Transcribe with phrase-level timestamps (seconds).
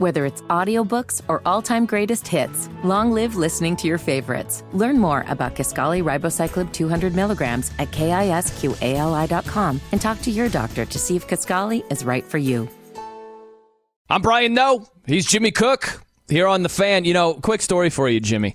[0.00, 4.64] Whether it's audiobooks or all-time greatest hits, long live listening to your favorites.
[4.72, 10.98] Learn more about Kisqali Ribociclib 200 milligrams at kisqali.com and talk to your doctor to
[10.98, 12.66] see if Kisqali is right for you.
[14.08, 14.86] I'm Brian Noe.
[15.04, 17.04] He's Jimmy Cook here on the fan.
[17.04, 18.54] You know, quick story for you, Jimmy.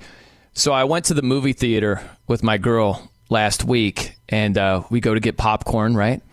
[0.54, 5.00] So I went to the movie theater with my girl last week, and uh, we
[5.00, 6.24] go to get popcorn, right?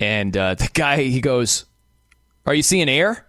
[0.00, 1.66] And uh, the guy, he goes,
[2.46, 3.27] Are you seeing Air?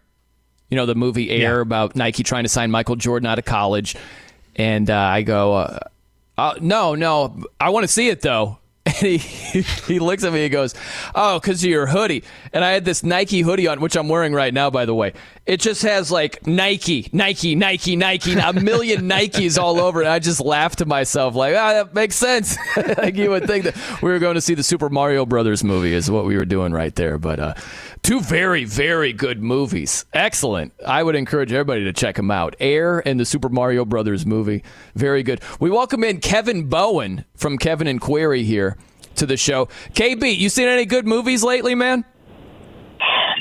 [0.70, 1.62] You know, the movie Air Yeah.
[1.62, 3.96] about Nike trying to sign Michael Jordan out of college.
[4.56, 5.80] And uh, I go, uh,
[6.38, 8.58] uh, No, no, I want to see it though.
[8.86, 9.18] And he,
[9.88, 10.74] he looks at me and goes,
[11.14, 12.24] Oh, because of your hoodie.
[12.54, 15.14] And I had this Nike hoodie on, which I'm wearing right now, by the way.
[15.46, 20.08] It just has like Nike, Nike, Nike, Nike, a million Nikes all over it.
[20.08, 22.58] I just laughed to myself, like, ah, that makes sense.
[22.98, 25.94] like you would think that we were going to see the Super Mario Brothers movie,
[25.94, 27.18] is what we were doing right there.
[27.20, 27.54] But uh,
[28.10, 30.04] two very, very good movies.
[30.14, 30.74] Excellent.
[30.84, 32.56] I would encourage everybody to check them out.
[32.60, 34.64] Air and the Super Mario Brothers movie.
[34.96, 35.42] Very good.
[35.60, 38.78] We welcome in Kevin Bowen from Kevin and Query here
[39.18, 39.68] to the show.
[39.94, 42.04] KB, you seen any good movies lately, man?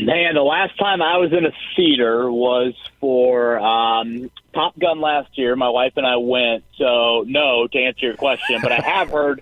[0.00, 5.30] Man, the last time I was in a theater was for um, Top Gun last
[5.39, 5.56] year.
[5.56, 6.64] My wife and I went.
[6.77, 9.41] So, no, to answer your question, but I have heard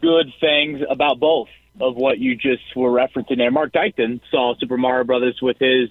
[0.00, 1.48] good things about both
[1.80, 3.50] of what you just were referencing there.
[3.50, 5.88] Mark Dykton saw Super Mario Brothers with his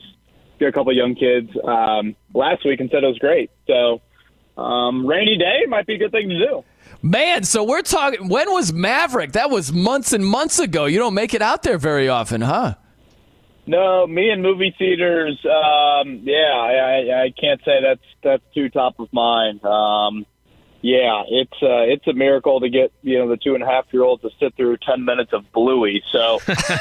[0.68, 3.52] a couple of young kids um, last week and said it was great.
[3.68, 4.02] So,
[4.62, 6.64] um, rainy day might be a good thing to do.
[7.02, 8.30] Man, so we're talking.
[8.30, 9.34] When was Maverick?
[9.34, 10.86] That was months and months ago.
[10.86, 12.76] You don't make it out there very often, huh?
[13.66, 15.38] No, me and movie theaters.
[15.46, 19.64] Um, yeah, I, I, I can't say that's that's too top of mind.
[19.66, 20.26] Um,
[20.84, 23.86] yeah, it's uh, it's a miracle to get you know the two and a half
[23.94, 26.04] year old to sit through ten minutes of Bluey.
[26.12, 26.40] So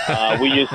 [0.09, 0.73] uh, we just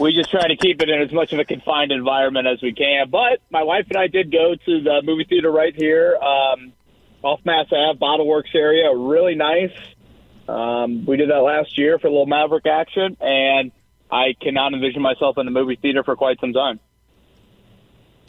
[0.00, 2.72] we just try to keep it in as much of a confined environment as we
[2.72, 3.10] can.
[3.10, 6.72] But my wife and I did go to the movie theater right here um,
[7.22, 8.90] off Mass Ave, Bottle Works area.
[8.96, 9.76] Really nice.
[10.48, 13.70] Um, we did that last year for a little Maverick action, and
[14.10, 16.80] I cannot envision myself in the movie theater for quite some time.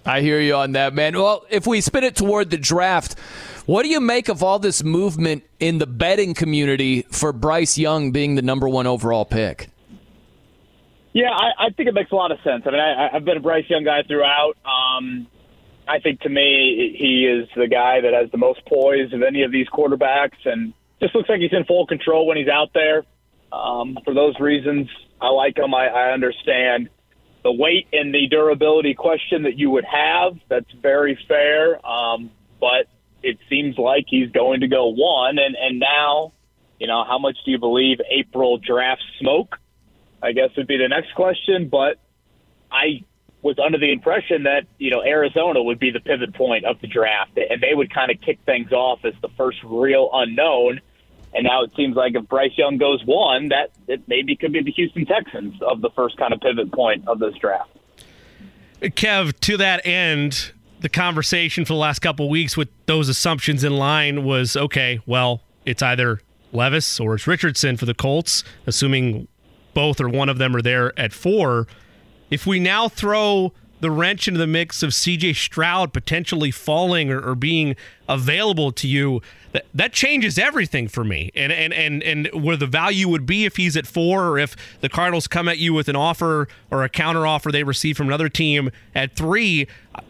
[0.05, 1.13] I hear you on that, man.
[1.15, 3.15] Well, if we spin it toward the draft,
[3.65, 8.11] what do you make of all this movement in the betting community for Bryce Young
[8.11, 9.69] being the number one overall pick?
[11.13, 12.63] Yeah, I, I think it makes a lot of sense.
[12.65, 14.53] I mean, I, I've been a Bryce Young guy throughout.
[14.65, 15.27] Um,
[15.87, 19.43] I think to me, he is the guy that has the most poise of any
[19.43, 23.03] of these quarterbacks, and just looks like he's in full control when he's out there.
[23.51, 24.87] Um, for those reasons,
[25.19, 25.73] I like him.
[25.73, 26.89] I, I understand
[27.43, 30.37] the weight and the durability question that you would have.
[30.47, 32.87] That's very fair, um, but
[33.23, 35.37] it seems like he's going to go one.
[35.37, 36.33] And and now,
[36.79, 39.57] you know, how much do you believe April draft smoke?
[40.23, 41.69] I guess would be the next question.
[41.69, 41.97] But
[42.71, 43.03] I
[43.41, 46.87] was under the impression that you know Arizona would be the pivot point of the
[46.87, 50.81] draft, and they would kind of kick things off as the first real unknown.
[51.33, 54.61] And now it seems like if Bryce Young goes one, that it maybe could be
[54.63, 57.69] the Houston Texans of the first kind of pivot point of this draft.
[58.81, 63.77] Kev, to that end, the conversation for the last couple weeks with those assumptions in
[63.77, 66.19] line was okay, well, it's either
[66.51, 69.27] Levis or it's Richardson for the Colts, assuming
[69.73, 71.67] both or one of them are there at four.
[72.29, 77.19] If we now throw the wrench into the mix of CJ Stroud potentially falling or,
[77.21, 77.75] or being
[78.09, 81.31] available to you, that, that changes everything for me.
[81.35, 84.55] And, and and and where the value would be if he's at four, or if
[84.81, 88.07] the Cardinals come at you with an offer or a counter offer they receive from
[88.07, 89.67] another team at three,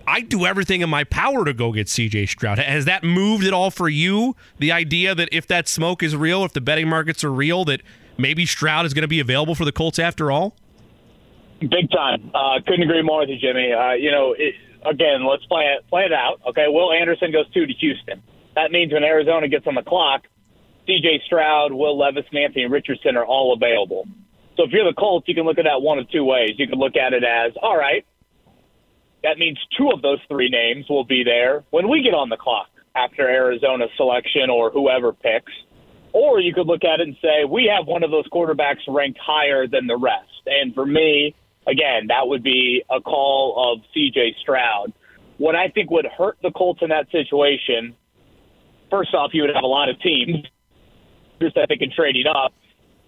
[0.07, 2.59] I do everything in my power to go get CJ Stroud.
[2.59, 4.35] Has that moved at all for you?
[4.59, 7.81] The idea that if that smoke is real, if the betting markets are real, that
[8.17, 10.55] maybe Stroud is going to be available for the Colts after all?
[11.59, 12.31] Big time.
[12.33, 13.71] Uh, couldn't agree more with you, Jimmy.
[13.71, 16.41] Uh, you know, it, again, let's play it play it out.
[16.47, 18.21] Okay, Will Anderson goes two to Houston.
[18.55, 20.23] That means when Arizona gets on the clock,
[20.85, 21.21] C.J.
[21.25, 24.07] Stroud, Will Levis, and Anthony Richardson are all available.
[24.57, 26.51] So if you're the Colts, you can look at that one of two ways.
[26.57, 28.05] You can look at it as, all right,
[29.23, 32.37] that means two of those three names will be there when we get on the
[32.37, 35.53] clock after Arizona's selection or whoever picks.
[36.13, 39.19] Or you could look at it and say, we have one of those quarterbacks ranked
[39.23, 40.27] higher than the rest.
[40.45, 41.33] And for me,
[41.67, 44.91] again, that would be a call of CJ Stroud.
[45.37, 47.95] What I think would hurt the Colts in that situation,
[48.91, 50.45] first off, you would have a lot of teams
[51.41, 52.53] just I think in trading up.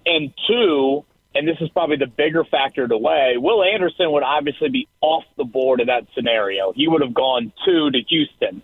[0.05, 4.69] And two, and this is probably the bigger factor to weigh, Will Anderson would obviously
[4.69, 6.73] be off the board in that scenario.
[6.73, 8.63] He would have gone two to Houston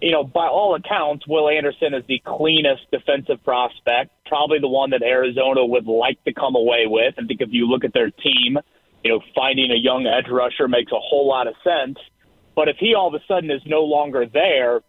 [0.00, 4.90] you know, by all accounts, Will Anderson is the cleanest defensive prospect, probably the one
[4.90, 7.14] that Arizona would like to come away with.
[7.18, 8.58] I think if you look at their team,
[9.04, 11.98] you know, finding a young edge rusher makes a whole lot of sense.
[12.56, 14.80] But if he all of a sudden is no longer there,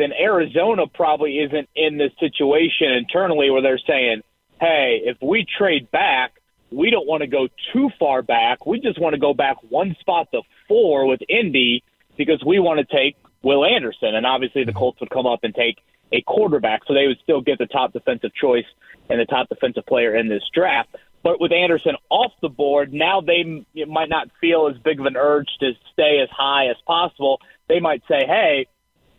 [0.00, 4.22] then Arizona probably isn't in this situation internally where they're saying,
[4.60, 6.32] hey, if we trade back,
[6.70, 8.66] we don't want to go too far back.
[8.66, 11.82] We just want to go back one spot to four with Indy
[12.16, 14.14] because we want to take Will Anderson.
[14.14, 15.78] And obviously the Colts would come up and take
[16.12, 18.66] a quarterback, so they would still get the top defensive choice
[19.08, 20.94] and the top defensive player in this draft.
[21.22, 25.16] But with Anderson off the board, now they might not feel as big of an
[25.16, 27.40] urge to stay as high as possible.
[27.68, 28.66] They might say, hey,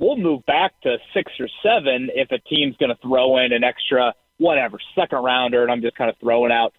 [0.01, 3.63] we'll move back to six or seven if a team's going to throw in an
[3.63, 5.61] extra, whatever, second rounder.
[5.61, 6.73] And I'm just kind of throwing out,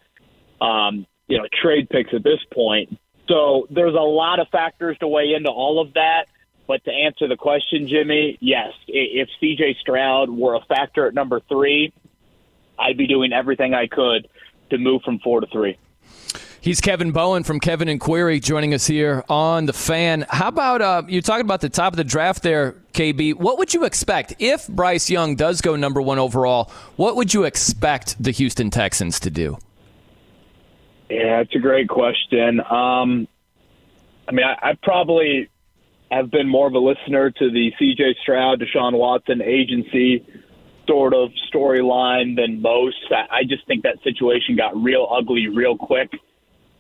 [0.61, 2.99] um, you know, trade picks at this point.
[3.29, 6.25] So there's a lot of factors to weigh into all of that.
[6.67, 11.41] But to answer the question, Jimmy, yes, if CJ Stroud were a factor at number
[11.49, 11.93] three,
[12.79, 14.29] I'd be doing everything I could
[14.71, 15.79] to move from four to three.
[16.62, 20.25] He's Kevin Bowen from Kevin and Query joining us here on the fan.
[20.29, 23.35] How about uh, you're talking about the top of the draft there, KB?
[23.35, 26.70] What would you expect if Bryce Young does go number one overall?
[26.94, 29.59] What would you expect the Houston Texans to do?
[31.11, 32.61] Yeah, it's a great question.
[32.61, 33.26] Um,
[34.29, 35.50] I mean, I, I probably
[36.12, 38.19] have been more of a listener to the C.J.
[38.23, 40.25] Stroud, Deshaun Watson agency
[40.87, 43.03] sort of storyline than most.
[43.11, 46.12] I, I just think that situation got real ugly real quick.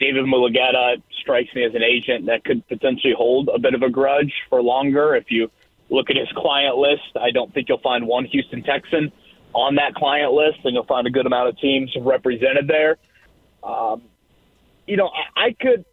[0.02, 3.88] David Mulugheta strikes me as an agent that could potentially hold a bit of a
[3.88, 5.14] grudge for longer.
[5.14, 5.48] If you
[5.90, 9.12] look at his client list, I don't think you'll find one Houston Texan
[9.52, 12.96] on that client list, and you'll find a good amount of teams represented there.
[13.62, 14.02] Um,
[14.88, 15.84] you know, I, I could,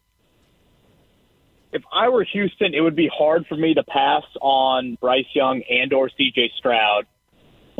[1.71, 5.62] if I were Houston, it would be hard for me to pass on Bryce Young
[5.69, 6.53] and or C.J.
[6.57, 7.05] Stroud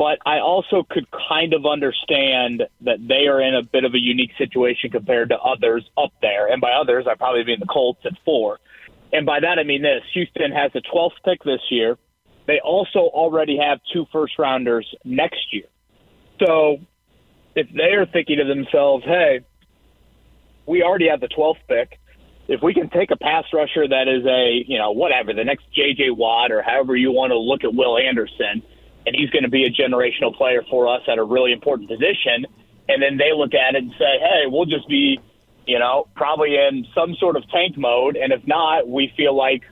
[0.00, 3.98] but I also could kind of understand that they are in a bit of a
[3.98, 6.50] unique situation compared to others up there.
[6.50, 8.60] And by others, I probably mean the Colts at four.
[9.12, 11.98] And by that, I mean this Houston has a 12th pick this year.
[12.46, 15.66] They also already have two first rounders next year.
[16.42, 16.78] So
[17.54, 19.40] if they are thinking to themselves, hey,
[20.64, 22.00] we already have the 12th pick.
[22.48, 25.64] If we can take a pass rusher that is a, you know, whatever, the next
[25.74, 26.12] J.J.
[26.12, 28.69] Watt or however you want to look at Will Anderson– and
[29.20, 32.46] he's going to be a generational player for us at a really important position.
[32.88, 35.20] And then they look at it and say, hey, we'll just be,
[35.66, 38.16] you know, probably in some sort of tank mode.
[38.16, 39.62] And if not, we feel like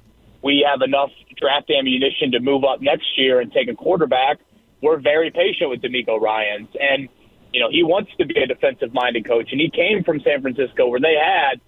[0.43, 4.39] we have enough draft ammunition to move up next year and take a quarterback.
[4.83, 6.69] We're very patient with DeMeco Ryans.
[6.79, 7.09] And,
[7.53, 9.49] you know, he wants to be a defensive minded coach.
[9.50, 11.61] And he came from San Francisco where they had,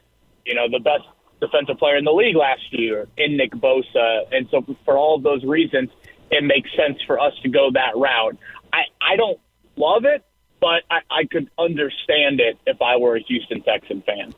[0.45, 1.05] you know, the best
[1.41, 4.23] defensive player in the league last year in Nick Bosa.
[4.31, 5.89] And so for all of those reasons,
[6.31, 8.37] it makes sense for us to go that route.
[8.73, 9.39] I, I don't
[9.77, 10.25] love it,
[10.61, 14.35] but I, I could understand it if I were a Houston Texan fan.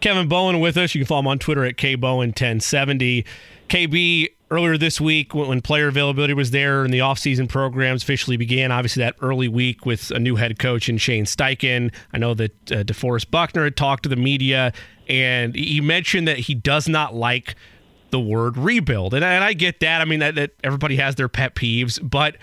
[0.00, 0.94] Kevin Bowen with us.
[0.94, 3.26] You can follow him on Twitter at kbowen1070.
[3.68, 8.72] KB, earlier this week when player availability was there and the offseason programs officially began,
[8.72, 11.92] obviously that early week with a new head coach in Shane Steichen.
[12.12, 14.72] I know that uh, DeForest Buckner had talked to the media
[15.08, 17.56] and he mentioned that he does not like–
[18.10, 19.14] the word rebuild.
[19.14, 20.00] And, and I get that.
[20.00, 21.98] I mean, that, that everybody has their pet peeves.
[22.02, 22.36] But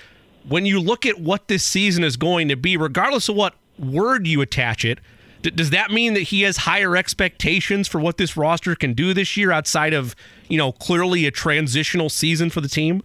[0.48, 4.28] when you look at what this season is going to be, regardless of what word
[4.28, 5.00] you attach it,
[5.42, 9.14] d- does that mean that he has higher expectations for what this roster can do
[9.14, 10.16] this year outside of,
[10.48, 13.04] you know, clearly a transitional season for the team?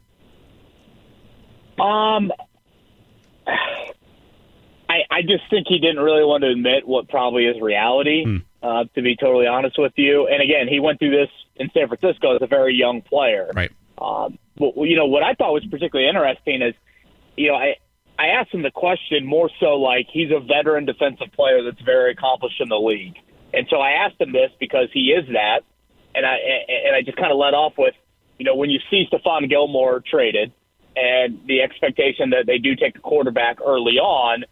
[1.80, 2.30] Um,
[4.88, 8.36] I, I just think he didn't really want to admit what probably is reality, hmm.
[8.62, 10.26] Uh, to be totally honest with you.
[10.26, 13.50] And again, he went through this in San Francisco as a very young player.
[13.54, 13.72] Right.
[13.98, 16.74] Um, but, you know, what I thought was particularly interesting is,
[17.36, 17.76] you know, I,
[18.18, 22.12] I asked him the question more so like he's a veteran defensive player that's very
[22.12, 23.16] accomplished in the league.
[23.54, 25.60] And so I asked him this because he is that.
[26.14, 26.36] And I,
[26.86, 27.94] and I just kind of let off with,
[28.38, 30.52] you know, when you see Stephon Gilmore traded
[30.94, 34.44] and the expectation that they do take a quarterback early on,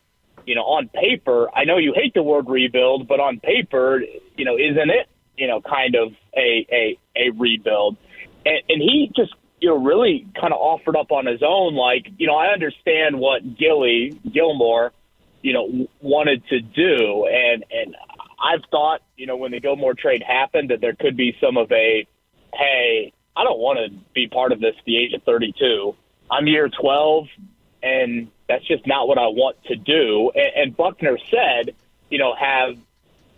[0.50, 4.02] you know, on paper, I know you hate the word rebuild, but on paper,
[4.37, 5.07] you know, isn't it
[5.40, 7.97] you know, kind of a a, a rebuild.
[8.45, 11.75] And, and he just you know really kind of offered up on his own.
[11.75, 14.92] Like you know, I understand what Gilly Gilmore
[15.42, 17.97] you know wanted to do, and and
[18.38, 21.73] I've thought you know when the Gilmore trade happened that there could be some of
[21.73, 22.07] a
[22.54, 25.97] hey, I don't want to be part of this the age of 32.
[26.30, 27.26] I'm year 12,
[27.82, 30.30] and that's just not what I want to do.
[30.34, 31.75] And, and Buckner said,
[32.10, 32.76] you know, have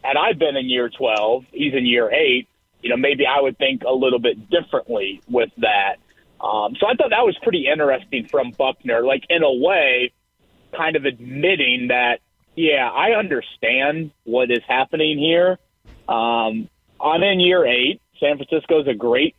[0.02, 2.48] had I been in year 12, he's in year eight,
[2.82, 5.96] you know, maybe I would think a little bit differently with that.
[6.40, 10.12] Um, so I thought that was pretty interesting from Buckner, like in a way,
[10.76, 12.18] kind of admitting that,
[12.56, 15.58] yeah, I understand what is happening here.
[16.08, 16.68] Um,
[17.00, 18.00] I'm in year eight.
[18.18, 19.36] San Francisco is a great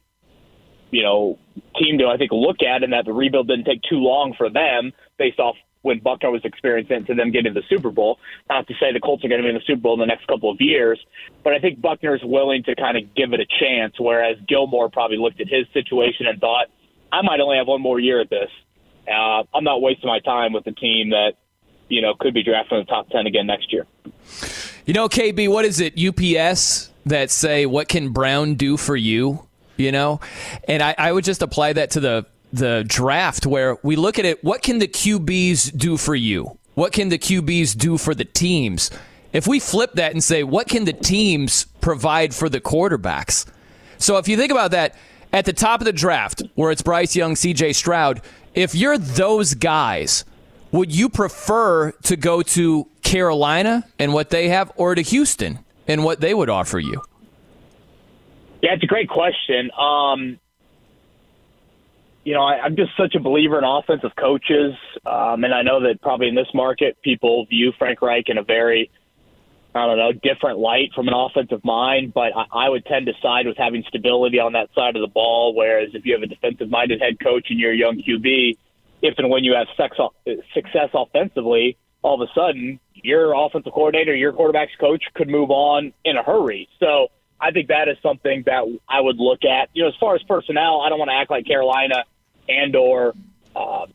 [0.94, 1.40] you know,
[1.76, 4.50] team to I think look at, and that the rebuild didn't take too long for
[4.50, 8.18] them based off when Buckner was experiencing it to them getting the Super Bowl.
[8.50, 10.06] Not to say the Colts are going to be in the Super Bowl in the
[10.06, 11.00] next couple of years,
[11.44, 14.90] but I think Buckner is willing to kind of give it a chance, whereas Gilmore
[14.90, 16.68] probably looked at his situation and thought,
[17.12, 18.50] I might only have one more year at this.
[19.08, 21.34] Uh, I'm not wasting my time with a team that,
[21.90, 23.86] you know, could be drafted in the top 10 again next year.
[24.86, 26.00] You know, KB, what is it?
[26.00, 29.48] UPS that say, what can Brown do for you?
[29.78, 30.20] You know?
[30.68, 34.26] And I, I would just apply that to the the draft where we look at
[34.26, 36.58] it what can the QBs do for you?
[36.76, 38.92] What can the QBs do for the teams?
[39.32, 43.46] If we flip that and say, what can the teams provide for the quarterbacks?
[43.98, 44.96] So if you think about that,
[45.32, 48.22] at the top of the draft, where it's Bryce Young, CJ Stroud,
[48.54, 50.24] if you're those guys,
[50.72, 56.04] would you prefer to go to Carolina and what they have or to Houston and
[56.04, 57.02] what they would offer you?
[58.64, 59.72] Yeah, it's a great question.
[59.78, 60.40] Um,
[62.24, 64.74] you know, I, I'm just such a believer in offensive coaches,
[65.06, 68.44] um, and I know that probably in this market, people view Frank Reich in a
[68.44, 68.90] very,
[69.76, 72.14] I don't know, different light from an offensive mind.
[72.14, 75.12] But I, I would tend to side with having stability on that side of the
[75.14, 75.54] ball.
[75.54, 78.58] Whereas if you have a defensive-minded head coach and you're a young QB,
[79.02, 79.98] if and when you have sex,
[80.54, 85.92] success offensively, all of a sudden your offensive coordinator, your quarterback's coach could move on
[86.06, 86.70] in a hurry.
[86.80, 87.10] So
[87.44, 89.68] I think that is something that I would look at.
[89.74, 92.06] You know, as far as personnel, I don't want to act like Carolina
[92.48, 93.14] and or
[93.54, 93.88] uh,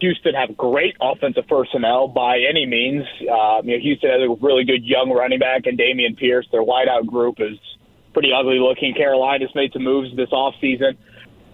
[0.00, 3.04] Houston have great offensive personnel by any means.
[3.20, 6.48] Uh, you know, Houston has a really good young running back and Dameon Pierce.
[6.50, 7.56] Their wideout group is
[8.12, 8.94] pretty ugly looking.
[8.94, 10.96] Carolina's made some moves this offseason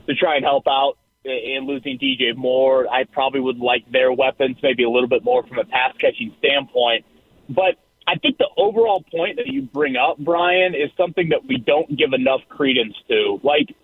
[0.06, 2.88] to try and help out in losing DJ Moore.
[2.90, 6.34] I probably would like their weapons maybe a little bit more from a pass catching
[6.38, 7.04] standpoint.
[7.50, 7.76] But
[8.08, 11.96] I think the overall point that you bring up, Brian, is something that we don't
[11.96, 13.40] give enough credence to.
[13.42, 13.74] Like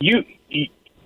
[0.00, 0.24] you,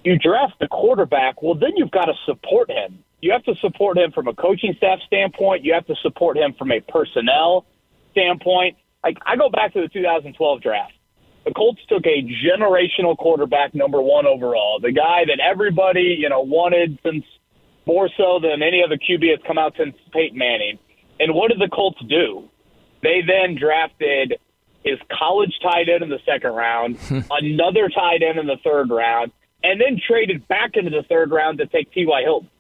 [0.04, 2.98] you draft the quarterback, well, then you've got to support him.
[3.20, 5.64] You have to support him from a coaching staff standpoint.
[5.64, 7.64] You have to support him from a personnel
[8.12, 8.76] standpoint.
[9.02, 10.92] Like I go back to the 2012 draft.
[11.44, 16.40] The Colts took a generational quarterback, number one overall, the guy that everybody you know
[16.40, 17.24] wanted since
[17.86, 20.78] more so than any other QB has come out since Peyton Manning.
[21.21, 22.49] And what did the Colts do?
[23.02, 24.35] They then drafted
[24.85, 26.99] his college tight end in the second round,
[27.30, 31.59] another tight end in the third round, and then traded back into the third round
[31.59, 32.23] to take T.Y.
[32.23, 32.50] Hilton.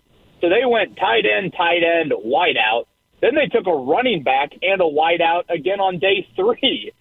[0.40, 2.84] So they went tight end, tight end, wideout.
[3.20, 6.92] Then they took a running back and a wideout again on day three.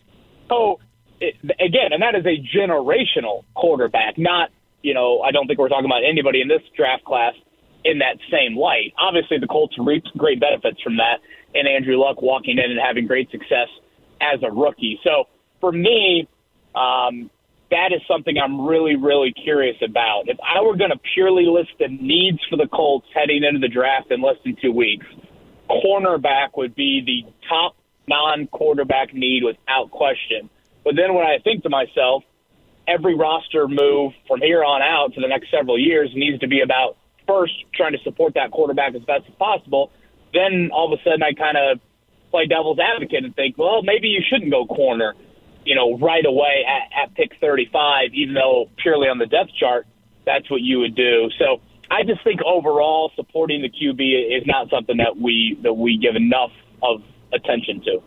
[0.47, 0.79] So
[1.19, 4.17] it, again, and that is a generational quarterback.
[4.17, 4.49] Not,
[4.81, 7.33] you know, I don't think we're talking about anybody in this draft class
[7.83, 8.93] in that same light.
[8.97, 11.19] Obviously, the Colts reaped great benefits from that,
[11.53, 13.67] and Andrew Luck walking in and having great success
[14.21, 14.99] as a rookie.
[15.03, 15.25] So
[15.59, 16.27] for me,
[16.75, 17.29] um,
[17.71, 20.27] that is something I'm really, really curious about.
[20.27, 23.67] If I were going to purely list the needs for the Colts heading into the
[23.67, 25.05] draft in less than two weeks,
[25.69, 27.75] cornerback would be the top
[28.07, 30.49] non quarterback need without question.
[30.83, 32.23] But then when I think to myself,
[32.87, 36.61] every roster move from here on out for the next several years needs to be
[36.61, 39.91] about first trying to support that quarterback as best as possible.
[40.33, 41.79] Then all of a sudden I kind of
[42.31, 45.13] play devil's advocate and think, well, maybe you shouldn't go corner
[45.65, 49.87] you know, right away at, at pick 35, even though purely on the depth chart,
[50.25, 51.29] that's what you would do.
[51.39, 55.97] So I just think overall supporting the QB is not something that we that we
[55.97, 58.01] give enough of attention to.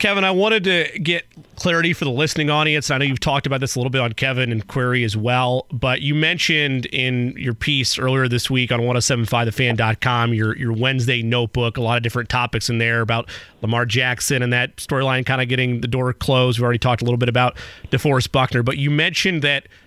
[0.00, 1.26] Kevin, I wanted to get
[1.56, 2.90] clarity for the listening audience.
[2.90, 5.66] I know you've talked about this a little bit on Kevin and Query as well,
[5.70, 11.76] but you mentioned in your piece earlier this week on 1075thefan.com, your, your Wednesday notebook,
[11.76, 13.28] a lot of different topics in there about
[13.60, 16.58] Lamar Jackson and that storyline kind of getting the door closed.
[16.58, 17.58] We already talked a little bit about
[17.90, 19.68] DeForest Buckner, but you mentioned that–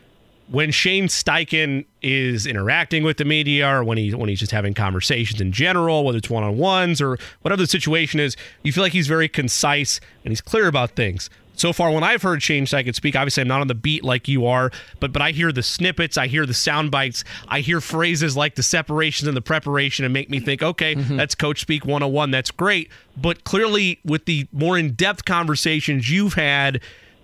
[0.49, 4.73] when Shane Steichen is interacting with the media or when he when he's just having
[4.73, 8.83] conversations in general, whether it's one on ones or whatever the situation is, you feel
[8.83, 11.29] like he's very concise and he's clear about things.
[11.55, 14.27] So far, when I've heard Shane Steichen speak, obviously I'm not on the beat like
[14.27, 17.79] you are, but but I hear the snippets, I hear the sound bites, I hear
[17.79, 21.15] phrases like the separations and the preparation, and make me think, okay, mm-hmm.
[21.15, 22.89] that's Coach Speak 101, that's great.
[23.15, 26.81] But clearly, with the more in depth conversations you've had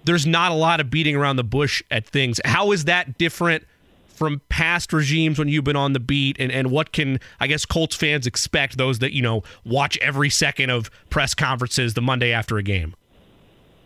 [0.10, 2.42] there's not a lot of beating around the bush at things.
[2.44, 3.64] How is that different
[4.08, 7.64] from past regimes when you've been on the beat and, and what can I guess
[7.64, 12.34] Colts fans expect those that, you know, watch every second of press conferences the Monday
[12.34, 12.96] after a game?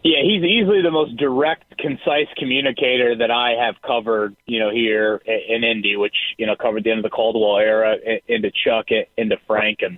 [0.01, 5.21] Yeah, he's easily the most direct, concise communicator that I have covered, you know, here
[5.25, 8.87] in Indy, which, you know, covered the end of the Caldwell era into Chuck,
[9.17, 9.97] into Frank, and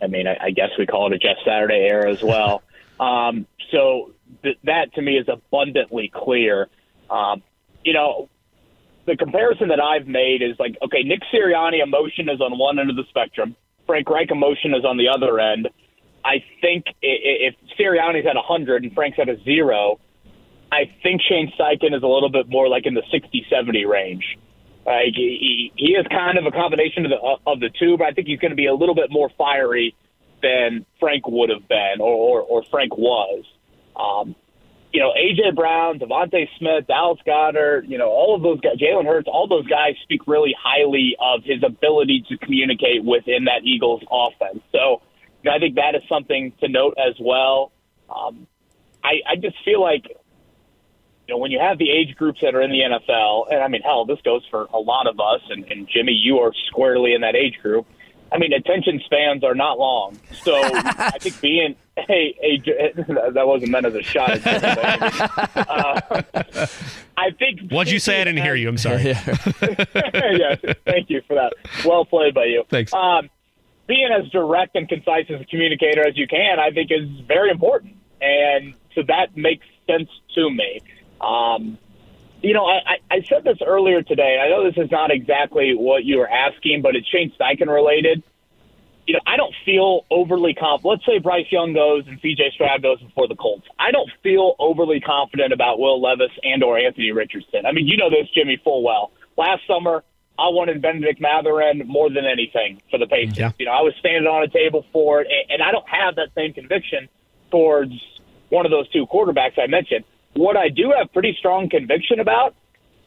[0.00, 2.62] I mean, I, I guess we call it a Jeff Saturday era as well.
[3.00, 6.68] um, so th- that to me is abundantly clear.
[7.10, 7.42] Um,
[7.84, 8.28] you know,
[9.06, 12.90] the comparison that I've made is like, okay, Nick Sirianni emotion is on one end
[12.90, 13.56] of the spectrum.
[13.86, 15.68] Frank Reich emotion is on the other end.
[16.24, 20.00] I think if Sirianni's at 100 and Frank's at a zero,
[20.72, 24.24] I think Shane Steichen is a little bit more like in the 60 70 range.
[24.84, 28.10] Like he, he is kind of a combination of the of the two, but I
[28.12, 29.94] think he's going to be a little bit more fiery
[30.42, 33.44] than Frank would have been or or, or Frank was.
[33.98, 34.34] Um,
[34.92, 39.04] you know, AJ Brown, DeVonta Smith, Dallas Goedert, you know, all of those guys, Jalen
[39.04, 44.02] Hurts, all those guys speak really highly of his ability to communicate within that Eagles
[44.10, 44.62] offense.
[44.72, 45.02] So,
[45.42, 47.72] you know, I think that is something to note as well.
[48.08, 48.46] Um,
[49.04, 52.62] I, I just feel like, you know, when you have the age groups that are
[52.62, 55.64] in the NFL, and I mean, hell, this goes for a lot of us, and,
[55.64, 57.86] and Jimmy, you are squarely in that age group.
[58.32, 60.18] I mean, attention spans are not long.
[60.42, 62.62] So I think being hey, hey,
[63.32, 64.46] that wasn't meant as a shot.
[64.46, 66.00] uh,
[67.16, 67.70] I think.
[67.70, 68.20] What'd you say?
[68.20, 68.68] I didn't hear you.
[68.68, 69.04] I'm sorry.
[69.04, 69.22] Yeah.
[70.14, 71.52] yes, thank you for that.
[71.84, 72.64] Well played by you.
[72.68, 72.92] Thanks.
[72.92, 73.30] Um,
[73.86, 77.50] being as direct and concise as a communicator as you can, I think, is very
[77.50, 80.80] important, and so that makes sense to me.
[81.20, 81.78] Um,
[82.42, 84.38] you know, I, I said this earlier today.
[84.42, 88.22] I know this is not exactly what you were asking, but it's Shane Steichen related.
[89.06, 90.84] You know, I don't feel overly confident.
[90.84, 93.66] Let's say Bryce Young goes and CJ Stroud goes before the Colts.
[93.78, 97.66] I don't feel overly confident about Will Levis and or Anthony Richardson.
[97.66, 99.12] I mean, you know this, Jimmy, full well.
[99.36, 100.02] Last summer,
[100.38, 103.38] I wanted Bennedict Mathurin more than anything for the Patriots.
[103.38, 103.52] Yeah.
[103.58, 106.28] You know, I was standing on a table for it, and I don't have that
[106.34, 107.08] same conviction
[107.50, 107.92] towards
[108.48, 110.04] one of those two quarterbacks I mentioned.
[110.34, 112.54] What I do have pretty strong conviction about,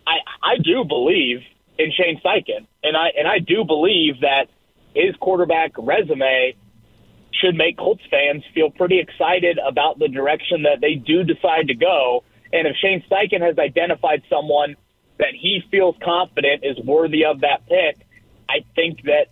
[0.08, 1.42] I I do believe
[1.78, 4.48] in Shane Steichen, and I and I do believe that
[5.00, 6.56] his quarterback resume
[7.32, 11.76] should make Colts fans feel pretty excited about the direction that they do decide to
[11.76, 12.24] go.
[12.52, 14.76] And if Shane Steichen has identified someone
[15.20, 18.06] that he feels confident is worthy of that pick,
[18.50, 19.28] I think that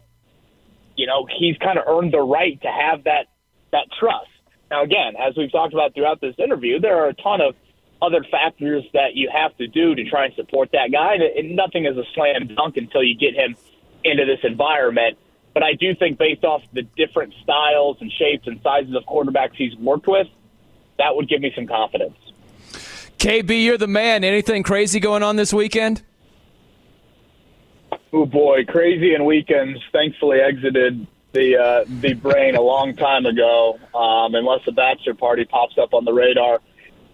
[0.95, 3.27] you know he's kind of earned the right to have that
[3.71, 4.30] that trust.
[4.69, 7.56] Now, again, as we've talked about throughout this interview, there are a ton of
[8.01, 11.15] other factors that you have to do to try and support that guy.
[11.15, 13.56] And nothing is a slam dunk until you get him
[14.03, 15.17] into this environment.
[15.57, 19.55] But I do think, based off the different styles and shapes and sizes of quarterbacks
[19.55, 20.27] he's worked with,
[20.99, 22.15] that would give me some confidence.
[23.17, 24.23] KB, you're the man.
[24.23, 26.03] Anything crazy going on this weekend?
[28.13, 29.79] Oh boy, crazy and weekends.
[29.91, 33.79] Thankfully, exited the uh, the brain a long time ago.
[33.95, 36.61] Um, unless a bachelor party pops up on the radar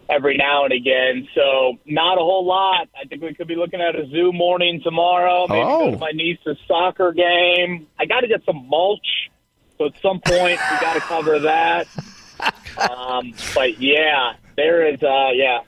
[0.10, 1.28] every now and again.
[1.36, 2.88] So not a whole lot.
[3.00, 5.46] I think we could be looking at a zoo morning tomorrow.
[5.48, 5.86] Maybe oh.
[5.86, 7.88] go to my niece's soccer game.
[8.00, 9.30] I got to get some mulch.
[9.78, 11.88] So at some point we got to cover that.
[12.78, 15.02] Um, but yeah, there is.
[15.02, 15.60] Uh, yeah,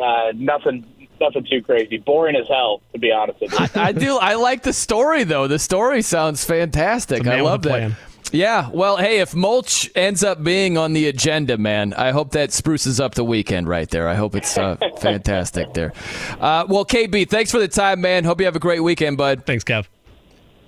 [0.00, 0.86] uh, nothing.
[1.20, 1.98] Nothing too crazy.
[1.98, 3.58] Boring as hell, to be honest with you.
[3.80, 4.16] I, I do.
[4.18, 5.46] I like the story though.
[5.46, 7.26] The story sounds fantastic.
[7.28, 7.68] I love that.
[7.68, 7.96] Plan.
[8.34, 12.52] Yeah, well, hey, if mulch ends up being on the agenda, man, I hope that
[12.52, 14.08] spruces up the weekend right there.
[14.08, 15.92] I hope it's uh, fantastic there.
[16.40, 18.24] Uh, well, KB, thanks for the time, man.
[18.24, 19.46] Hope you have a great weekend, bud.
[19.46, 19.86] Thanks, Kev.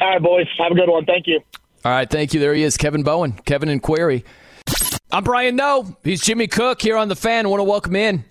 [0.00, 0.46] All right, boys.
[0.58, 1.06] Have a good one.
[1.06, 1.40] Thank you.
[1.84, 2.38] All right, thank you.
[2.38, 4.24] There he is, Kevin Bowen, Kevin and Query.
[5.10, 5.96] I'm Brian Noe.
[6.04, 7.46] He's Jimmy Cook here on the fan.
[7.46, 8.24] I want to welcome in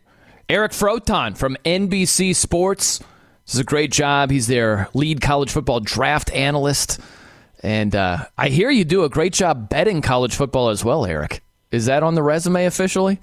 [0.48, 3.00] Eric Froton from NBC Sports.
[3.45, 4.32] This is a great job.
[4.32, 7.02] He's their lead college football draft analyst.
[7.63, 11.41] And uh, I hear you do a great job betting college football as well, Eric.
[11.72, 13.20] Is that on the resume officially?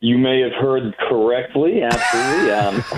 [0.00, 1.80] You may have heard correctly.
[1.80, 2.50] Absolutely.
[2.50, 2.84] Um,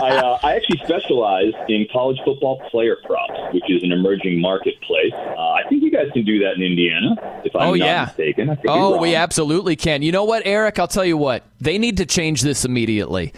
[0.00, 5.12] I, uh, I actually specialize in college football player props, which is an emerging marketplace.
[5.12, 8.04] Uh, I think you guys can do that in Indiana, if I'm oh, not yeah.
[8.04, 8.56] mistaken.
[8.68, 10.02] oh, we absolutely can.
[10.02, 10.78] You know what, Eric?
[10.78, 11.42] I'll tell you what.
[11.60, 13.32] They need to change this immediately.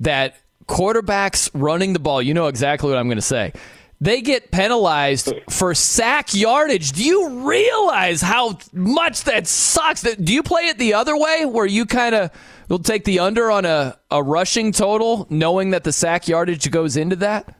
[0.00, 0.34] That
[0.66, 3.52] quarterbacks running the ball, you know exactly what I'm going to say
[4.00, 6.92] they get penalized for sack yardage.
[6.92, 10.02] Do you realize how much that sucks?
[10.02, 12.30] Do you play it the other way where you kind of
[12.68, 16.96] will take the under on a, a rushing total, knowing that the sack yardage goes
[16.96, 17.54] into that?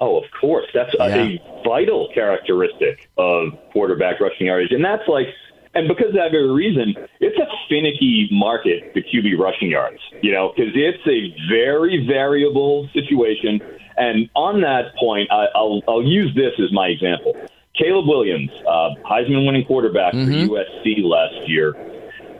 [0.00, 0.66] Oh, of course.
[0.74, 1.06] That's yeah.
[1.06, 4.72] a vital characteristic of quarterback rushing yardage.
[4.72, 5.26] And that's like,
[5.74, 10.32] and because of that very reason, it's a finicky market, the QB rushing yards, you
[10.32, 13.60] know, because it's a very variable situation
[13.98, 17.34] and on that point, I, will I'll use this as my example.
[17.74, 20.48] Caleb Williams, uh, Heisman winning quarterback mm-hmm.
[20.48, 21.74] for USC last year,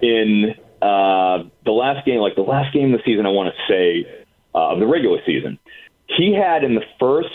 [0.02, 3.72] in uh, the last game, like the last game of the season, I want to
[3.72, 5.58] say uh, of the regular season,
[6.06, 7.28] he had in the first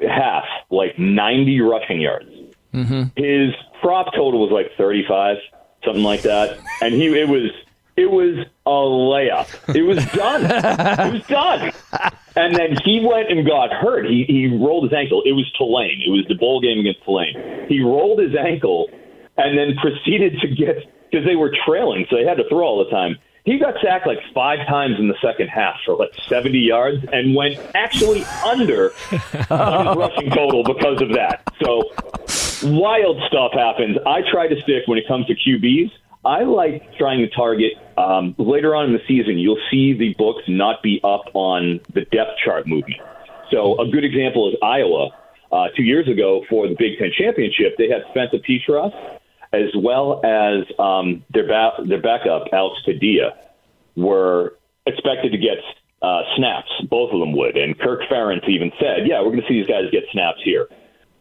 [0.00, 2.30] half like 90 rushing yards.
[2.72, 3.02] Mm-hmm.
[3.16, 5.36] His prop total was like 35,
[5.84, 7.50] something like that, and he it was
[7.96, 9.74] It was a layup.
[9.74, 10.44] It was done.
[10.44, 11.72] it was done.
[12.34, 14.06] And then he went and got hurt.
[14.06, 15.22] He he rolled his ankle.
[15.26, 16.00] It was Tulane.
[16.04, 17.66] It was the bowl game against Tulane.
[17.68, 18.88] He rolled his ankle
[19.36, 20.76] and then proceeded to get
[21.10, 23.18] because they were trailing, so they had to throw all the time.
[23.44, 27.34] He got sacked like five times in the second half for like 70 yards and
[27.34, 28.92] went actually under
[29.50, 31.42] on rushing total because of that.
[31.60, 31.82] So
[32.70, 33.98] wild stuff happens.
[34.06, 35.90] I try to stick when it comes to QBs.
[36.24, 39.38] I like trying to target um, later on in the season.
[39.38, 43.00] You'll see the books not be up on the depth chart movement.
[43.50, 45.10] So a good example is Iowa.
[45.50, 48.92] Uh, two years ago for the Big Ten championship, they had Spencer Petras
[49.52, 53.34] as well as um, their ba- their backup Alex Padilla
[53.96, 54.56] were
[54.86, 55.58] expected to get
[56.00, 56.70] uh, snaps.
[56.88, 59.66] Both of them would, and Kirk Ferentz even said, "Yeah, we're going to see these
[59.66, 60.68] guys get snaps here."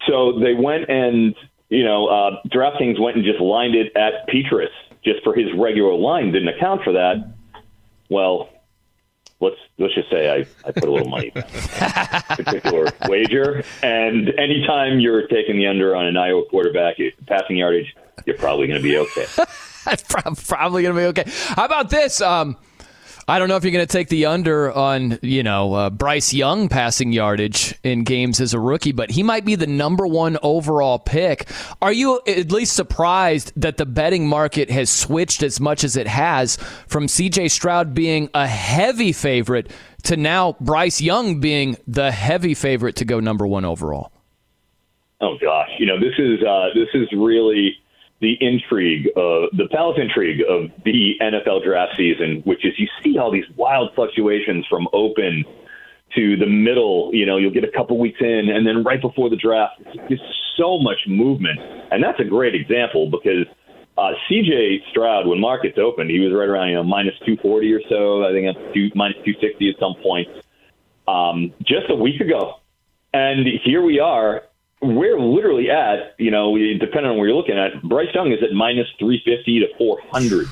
[0.07, 1.35] So they went and
[1.67, 4.69] you know uh, DraftKings went and just lined it at Petras
[5.03, 6.31] just for his regular line.
[6.31, 7.33] Didn't account for that.
[8.09, 8.49] Well,
[9.39, 13.63] let's let's just say I, I put a little money particular wager.
[13.81, 18.81] And anytime you're taking the under on an Iowa quarterback passing yardage, you're probably going
[18.81, 19.25] to be okay.
[20.45, 21.23] probably going to be okay.
[21.55, 22.21] How about this?
[22.21, 22.57] Um,
[23.27, 26.33] I don't know if you're going to take the under on, you know, uh, Bryce
[26.33, 30.37] Young passing yardage in games as a rookie, but he might be the number one
[30.41, 31.47] overall pick.
[31.81, 36.07] Are you at least surprised that the betting market has switched as much as it
[36.07, 36.57] has
[36.87, 39.69] from CJ Stroud being a heavy favorite
[40.03, 44.11] to now Bryce Young being the heavy favorite to go number one overall?
[45.21, 47.77] Oh gosh, you know this is uh, this is really
[48.21, 53.17] the intrigue, uh, the palace intrigue of the NFL draft season, which is you see
[53.17, 55.43] all these wild fluctuations from open
[56.15, 57.09] to the middle.
[57.13, 60.21] You know, you'll get a couple weeks in, and then right before the draft, just
[60.55, 61.59] so much movement,
[61.91, 63.47] and that's a great example because
[63.97, 64.83] uh, C.J.
[64.91, 68.23] Stroud, when markets opened, he was right around you know minus two forty or so.
[68.23, 70.27] I think up to minus two sixty at some point.
[71.07, 72.59] Um, just a week ago,
[73.13, 74.43] and here we are
[74.81, 78.53] we're literally at, you know, depending on where you're looking at, Bryce Young is at
[78.53, 80.47] minus 350 to 400.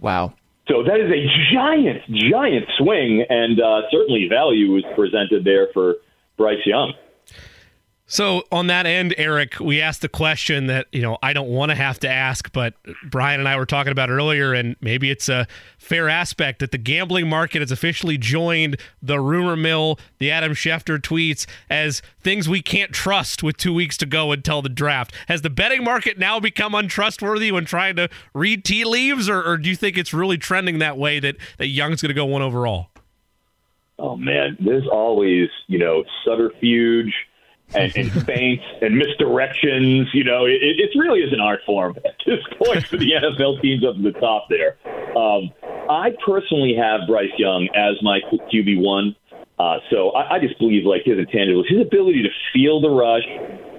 [0.00, 0.32] Wow.
[0.68, 5.96] So that is a giant, giant swing, and uh, certainly value is presented there for
[6.38, 6.94] Bryce Young.
[8.06, 11.70] So on that end, Eric, we asked the question that you know I don't want
[11.70, 15.30] to have to ask, but Brian and I were talking about earlier, and maybe it's
[15.30, 15.46] a
[15.78, 20.98] fair aspect that the gambling market has officially joined the rumor mill, the Adam Schefter
[20.98, 25.14] tweets as things we can't trust with two weeks to go until the draft.
[25.28, 29.56] Has the betting market now become untrustworthy when trying to read tea leaves, or, or
[29.56, 32.42] do you think it's really trending that way that that Young's going to go one
[32.42, 32.90] overall?
[33.98, 37.14] Oh man, there's always you know subterfuge
[37.74, 38.10] and, and
[38.82, 40.06] and misdirections.
[40.12, 43.60] You know, it, it really is an art form at this point for the NFL
[43.62, 44.76] teams up at the top there.
[45.16, 45.50] Um,
[45.88, 49.16] I personally have Bryce Young as my QB one.
[49.58, 53.22] Uh, so I, I just believe like his intangibles, his ability to feel the rush,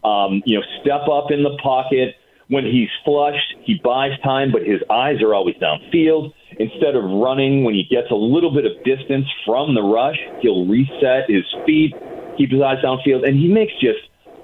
[0.03, 2.15] um, you know, step up in the pocket
[2.47, 6.33] when he's flushed, he buys time, but his eyes are always downfield.
[6.59, 10.65] Instead of running when he gets a little bit of distance from the rush, he'll
[10.65, 11.93] reset his feet,
[12.37, 13.99] keep his eyes downfield, and he makes just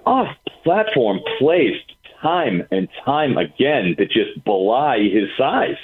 [0.06, 0.28] off
[0.64, 1.76] platform plays
[2.22, 5.78] time and time again that just belie his size.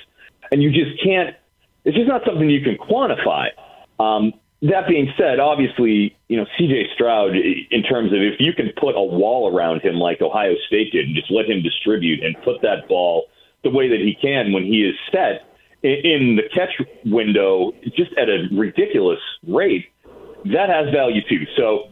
[0.51, 1.35] And you just can't,
[1.83, 3.47] it's just not something you can quantify.
[3.99, 8.71] Um, that being said, obviously, you know, CJ Stroud, in terms of if you can
[8.79, 12.35] put a wall around him like Ohio State did and just let him distribute and
[12.43, 13.25] put that ball
[13.63, 15.43] the way that he can when he is set
[15.83, 16.73] in the catch
[17.05, 19.85] window just at a ridiculous rate,
[20.45, 21.45] that has value too.
[21.55, 21.89] So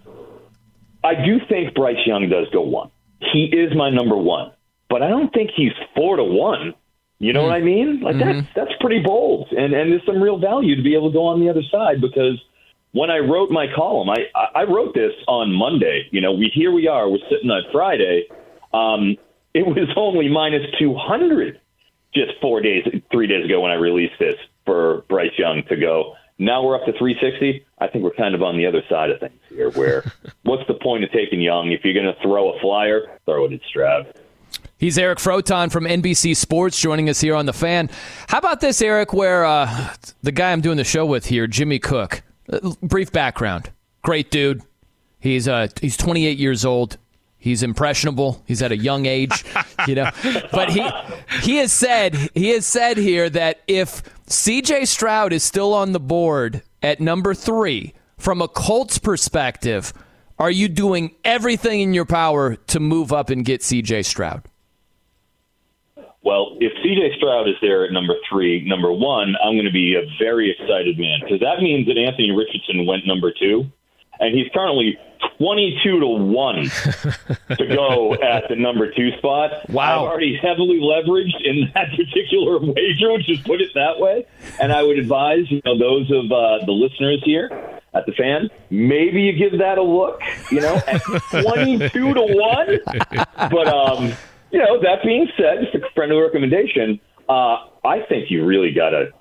[1.06, 2.90] I do think Bryce Young does go one.
[3.32, 4.52] He is my number one,
[4.90, 6.74] but I don't think he's four to one.
[7.20, 7.48] You know mm.
[7.48, 8.02] what I mean?
[8.02, 8.40] Like mm-hmm.
[8.40, 11.28] that's that's pretty bold, and and there's some real value to be able to go
[11.28, 12.42] on the other side because
[12.92, 16.08] when I wrote my column, I I wrote this on Monday.
[16.12, 18.28] You know, we here we are, we're sitting on Friday.
[18.74, 19.16] Um,
[19.54, 21.62] it was only minus two hundred
[22.16, 26.16] just four days, three days ago when I released this for Bryce Young to go.
[26.40, 27.65] Now we're up to 360.
[27.78, 30.12] I think we're kind of on the other side of things here, where
[30.44, 31.72] what's the point of taking Young?
[31.72, 34.14] If you're going to throw a flyer, throw it at Stroud.
[34.78, 37.90] He's Eric Froton from NBC Sports joining us here on The Fan.
[38.28, 41.80] How about this, Eric, where uh, the guy I'm doing the show with here, Jimmy
[41.80, 43.72] Cook, uh, brief background.
[44.02, 44.62] Great dude.
[45.20, 46.98] He's, uh, he's 28 years old.
[47.38, 48.42] He's impressionable.
[48.48, 49.46] He's at a young age,
[49.88, 50.10] you know.
[50.52, 50.90] But he
[51.44, 56.00] he has said he has said here that if CJ Stroud is still on the
[56.00, 59.92] board at number 3 from a Colts perspective,
[60.38, 64.44] are you doing everything in your power to move up and get CJ Stroud?
[66.22, 69.96] Well, if CJ Stroud is there at number three, number one, I'm going to be
[69.96, 71.20] a very excited man.
[71.22, 73.66] Because that means that Anthony Richardson went number two,
[74.20, 74.98] and he's currently
[75.38, 76.56] 22 to 1
[77.58, 79.70] to go at the number two spot.
[79.70, 80.06] Wow.
[80.06, 84.26] I've already heavily leveraged in that particular wager, just put it that way.
[84.60, 87.50] And I would advise, you know, those of uh, the listeners here
[87.94, 91.02] at the fan, maybe you give that a look, you know, at
[91.32, 92.80] 22 to 1.
[93.50, 94.14] But, um,
[94.52, 98.92] you know, that being said, just a friendly recommendation, uh, I think you really got
[98.92, 99.12] to,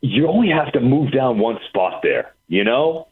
[0.00, 3.08] you only have to move down one spot there, you know?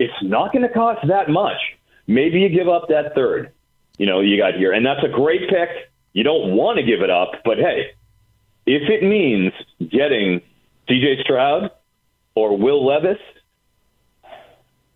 [0.00, 1.58] It's not going to cost that much.
[2.06, 3.52] Maybe you give up that third,
[3.98, 4.72] you know, you got here.
[4.72, 5.68] And that's a great pick.
[6.14, 7.90] You don't want to give it up, but hey,
[8.64, 10.40] if it means getting
[10.88, 11.70] CJ Stroud
[12.34, 13.18] or Will Levis,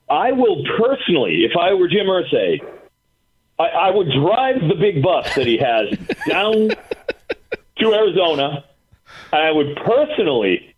[0.08, 2.60] I will personally, if I were Jim Irsay,
[3.58, 6.70] I, I would drive the big bus that he has down
[7.78, 8.64] to Arizona.
[9.34, 10.73] I would personally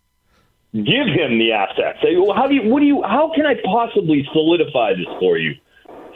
[0.85, 1.99] give him the assets.
[2.01, 2.69] Say, well, how do you?
[2.69, 3.01] What do you?
[3.03, 5.55] How can I possibly solidify this for you?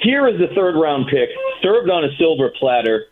[0.02, 1.30] Here is the third round pick,
[1.62, 3.06] served on a silver platter,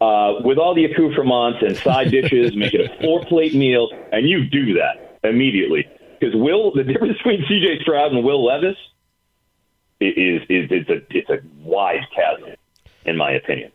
[0.00, 4.28] uh, with all the accoutrements and side dishes, make it a four plate meal, and
[4.28, 5.88] you do that immediately.
[6.18, 7.80] Because Will, the difference between C.J.
[7.82, 8.76] Stroud and Will Levis
[10.00, 12.54] is is it's a it's a wide chasm,
[13.04, 13.72] in my opinion.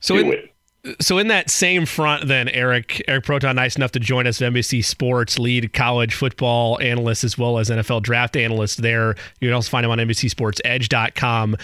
[0.00, 0.52] So do it.
[1.00, 4.84] So in that same front, then Eric Eric Froton, nice enough to join us, NBC
[4.84, 8.82] Sports lead college football analyst as well as NFL draft analyst.
[8.82, 11.56] There, you can also find him on NBCSportsEdge.com.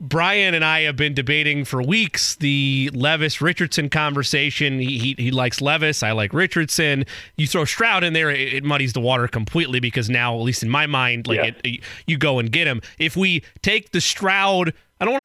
[0.00, 4.80] Brian and I have been debating for weeks the Levis Richardson conversation.
[4.80, 6.02] He, he, he likes Levis.
[6.02, 7.04] I like Richardson.
[7.36, 10.64] You throw Stroud in there, it, it muddies the water completely because now, at least
[10.64, 11.50] in my mind, like Yeah.
[11.62, 12.80] it, you go and get him.
[12.98, 15.12] If we take the Stroud, I don't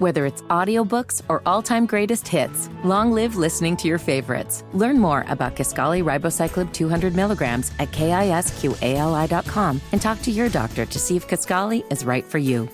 [0.00, 4.64] Whether it's audiobooks or all-time greatest hits, long live listening to your favorites.
[4.72, 10.98] Learn more about Kisqali Ribociclib 200 milligrams at kisqali.com and talk to your doctor to
[10.98, 12.68] see if Kisqali is right for you.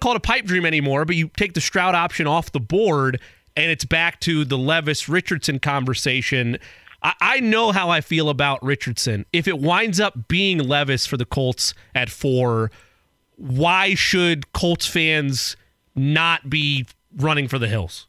[0.00, 3.20] call it a pipe dream anymore, but you take the Stroud option off the board
[3.54, 6.58] and it's back to the Levis Richardson conversation.
[7.02, 9.26] I, I know how I feel about Richardson.
[9.34, 12.70] If it winds up being Levis for the Colts at four,
[13.36, 15.56] why should Colts fans
[15.94, 18.06] not be running for the hills?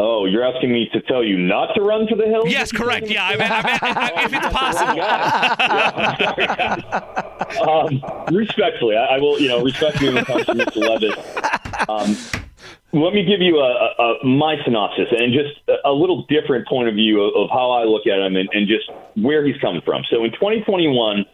[0.00, 2.44] Oh, you're asking me to tell you not to run for the hills?
[2.48, 3.08] Yes, correct.
[3.08, 4.48] Yeah, I mean, I mean, I- if it's
[7.58, 7.68] possible.
[7.68, 8.00] um,
[8.36, 10.76] respectfully, I, I will, you know, respectfully when it comes to Mr.
[10.76, 11.16] Levis.
[11.88, 12.16] Um,
[12.92, 16.68] let me give you a, a, a my synopsis and just a, a little different
[16.68, 19.56] point of view of, of how I look at him and, and just where he's
[19.60, 20.04] coming from.
[20.10, 21.24] So in 2021,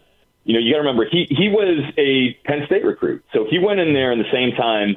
[0.45, 3.59] you know, you got to remember he he was a Penn State recruit, so he
[3.59, 4.97] went in there in the same time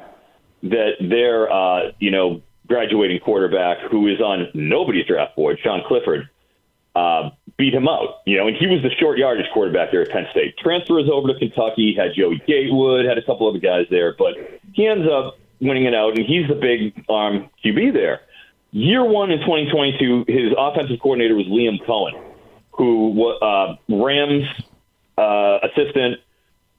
[0.62, 6.28] that their uh, you know graduating quarterback, who is on nobody's draft board, Sean Clifford,
[6.94, 8.20] uh, beat him out.
[8.26, 10.56] You know, and he was the short yardage quarterback there at Penn State.
[10.58, 14.34] Transfers over to Kentucky, had Joey Gatewood, had a couple other guys there, but
[14.74, 18.20] he ends up winning it out, and he's the big arm QB there.
[18.70, 22.12] Year one in 2022, his offensive coordinator was Liam Coen,
[22.72, 24.44] who uh, Rams
[25.18, 26.20] uh, assistant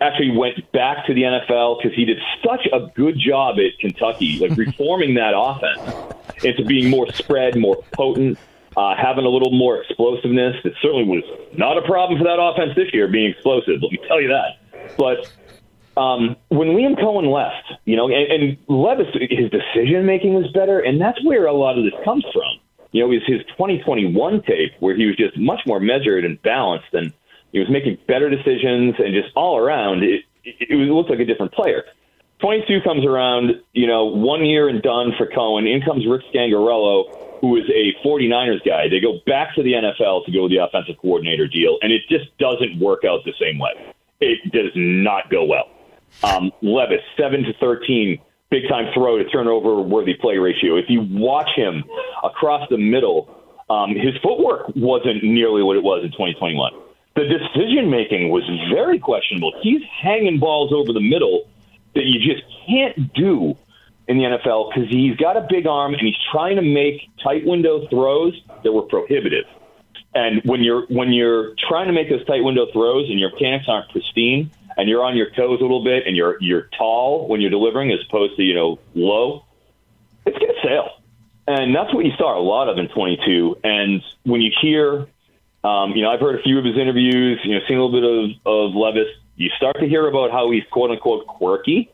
[0.01, 4.39] actually went back to the NFL because he did such a good job at Kentucky,
[4.39, 8.37] like reforming that offense into being more spread, more potent,
[8.77, 10.55] uh, having a little more explosiveness.
[10.63, 11.23] It certainly was
[11.57, 13.81] not a problem for that offense this year, being explosive.
[13.81, 14.95] Let me tell you that.
[14.97, 15.29] But
[15.99, 20.79] um, when Liam Coen left, you know, and, and Levis, his decision making was better,
[20.79, 22.59] and that's where a lot of this comes from.
[22.91, 26.41] You know, it was his 2021 tape where he was just much more measured and
[26.41, 27.13] balanced, and
[27.51, 31.25] he was making better decisions, and just all around, it, it, it looked like a
[31.25, 31.83] different player.
[32.41, 35.71] 22 comes around, you know, one year and done for Coen.
[35.71, 38.87] In comes Rick Scangarello, who is a 49ers guy.
[38.87, 42.01] They go back to the NFL to go with the offensive coordinator deal, and it
[42.09, 43.71] just doesn't work out the same way.
[44.21, 45.69] It does not go well.
[46.23, 50.77] Um, Levis, 7 to 13, big time throw to turnover worthy play ratio.
[50.77, 51.83] If you watch him
[52.23, 53.35] across the middle,
[53.69, 56.71] um, his footwork wasn't nearly what it was in 2021.
[57.19, 59.51] The decision making was very questionable.
[59.61, 61.49] He's hanging balls over the middle
[61.93, 63.57] that you just can't do
[64.07, 67.45] in the NFL because he's got a big arm and he's trying to make tight
[67.45, 69.43] window throws that were prohibitive.
[70.15, 73.65] And when you're when you're trying to make those tight window throws and your mechanics
[73.67, 77.41] aren't pristine and you're on your toes a little bit and you're you're tall when
[77.41, 79.43] you're delivering as opposed to you know low,
[80.25, 80.87] it's gonna sail.
[81.47, 83.57] And that's what you saw a lot of in 22.
[83.65, 85.07] And when you hear,
[85.63, 87.99] um, you know, I've heard a few of his interviews, you know, seen a little
[87.99, 89.07] bit of, of Levis.
[89.35, 91.89] You start to hear about how he's quote unquote quirky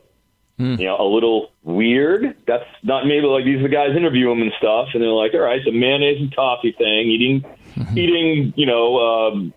[0.59, 0.79] Mm.
[0.79, 2.37] You know, a little weird.
[2.47, 5.33] That's not maybe like these are the guys interview him and stuff, and they're like,
[5.33, 7.41] all right, the mayonnaise and coffee thing, eating,
[7.75, 7.97] mm-hmm.
[7.97, 9.53] eating, you know, um,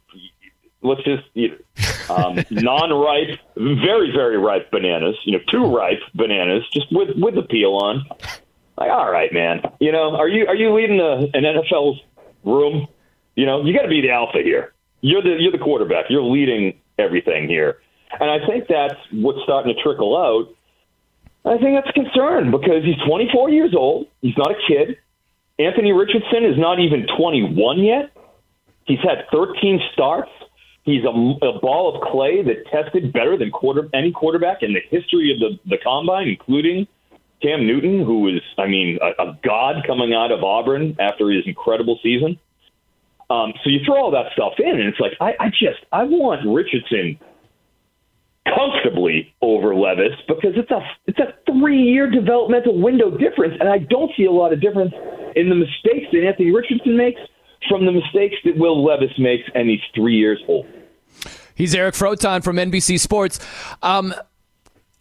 [0.82, 5.14] let's just you know, um, non-ripe, very very ripe bananas.
[5.24, 8.04] You know, too ripe bananas, just with with the peel on.
[8.76, 9.62] Like, all right, man.
[9.78, 12.00] You know, are you are you leading a, an NFL
[12.42, 12.88] room?
[13.38, 14.74] You know, you got to be the alpha here.
[15.00, 16.06] You're the you're the quarterback.
[16.10, 17.78] You're leading everything here,
[18.18, 20.50] and I think that's what's starting to trickle out
[21.48, 24.06] I think that's a concern because he's 24 years old.
[24.20, 24.98] He's not a kid.
[25.58, 28.10] Anthony Richardson is not even 21 yet.
[28.84, 30.30] He's had 13 starts.
[30.82, 34.80] He's a, a ball of clay that tested better than quarter, any quarterback in the
[34.90, 36.86] history of the, the combine, including
[37.42, 41.44] Cam Newton, who is, I mean, a, a god coming out of Auburn after his
[41.46, 42.38] incredible season.
[43.30, 46.04] Um, so you throw all that stuff in, and it's like I, I just I
[46.04, 47.18] want Richardson
[48.56, 53.78] comfortably over Levis because it's a it's a three year developmental window difference, and I
[53.78, 54.94] don't see a lot of difference
[55.36, 57.20] in the mistakes that Anthony Richardson makes
[57.68, 60.66] from the mistakes that Will Levis makes, and he's three years old.
[61.54, 63.40] He's Eric Froton from NBC Sports.
[63.82, 64.14] Um,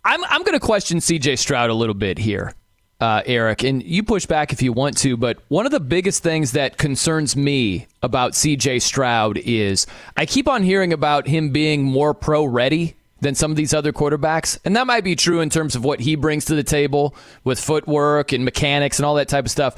[0.03, 1.35] I'm I'm going to question C.J.
[1.35, 2.53] Stroud a little bit here.
[2.99, 6.23] Uh, Eric, and you push back if you want to, but one of the biggest
[6.23, 11.83] things that concerns me about CJ Stroud is I keep on hearing about him being
[11.83, 14.57] more pro ready than some of these other quarterbacks.
[14.65, 17.59] And that might be true in terms of what he brings to the table with
[17.59, 19.75] footwork and mechanics and all that type of stuff.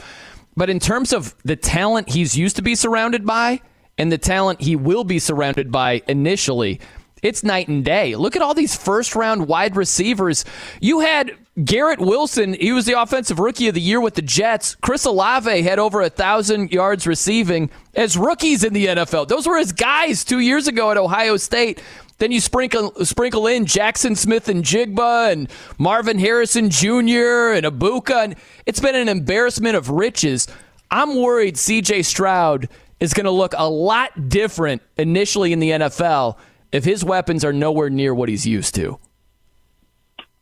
[0.55, 3.61] But in terms of the talent he's used to be surrounded by
[3.97, 6.79] and the talent he will be surrounded by initially,
[7.21, 8.15] it's night and day.
[8.15, 10.45] Look at all these first round wide receivers.
[10.79, 11.31] You had
[11.63, 14.75] Garrett Wilson, he was the offensive rookie of the year with the Jets.
[14.75, 19.27] Chris Olave had over a thousand yards receiving as rookies in the NFL.
[19.27, 21.81] Those were his guys two years ago at Ohio State.
[22.19, 27.53] Then you sprinkle sprinkle in Jackson Smith-Njigba and Marvin Harrison Jr.
[27.55, 30.47] and Egbuka, and it's been an embarrassment of riches.
[30.91, 32.03] I'm worried C.J.
[32.03, 36.37] Stroud is going to look a lot different initially in the NFL
[36.71, 38.99] if his weapons are nowhere near what he's used to.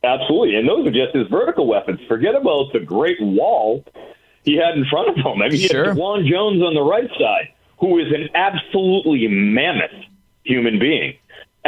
[0.03, 1.99] Absolutely, and those are just his vertical weapons.
[2.07, 3.83] Forget about the great wall
[4.43, 5.41] he had in front of him.
[5.41, 5.85] I mean, he sure.
[5.85, 9.91] had Dawand Jones on the right side, who is an absolutely mammoth
[10.43, 11.17] human being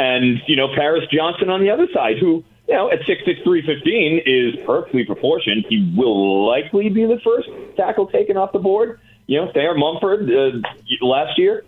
[0.00, 3.40] and you know Paris Johnson on the other side, who you know at six six
[3.42, 5.66] three fifteen is perfectly proportioned.
[5.68, 9.00] He will likely be the first tackle taken off the board.
[9.26, 10.58] You know, Thayer Munford uh,
[11.02, 11.64] last year.